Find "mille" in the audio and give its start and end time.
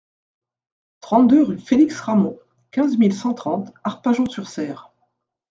2.97-3.13